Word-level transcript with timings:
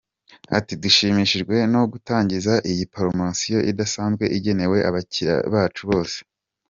Ati” 0.57 0.73
Dushimishijwe 0.83 1.55
no 1.73 1.81
gutangiza 1.91 2.53
iyi 2.71 2.83
poromosiyo 2.93 3.59
idasanzwe 3.71 4.23
igenewe 4.37 4.77
abakilira 4.89 5.35
bacu 5.53 5.81
bose. 5.91 6.17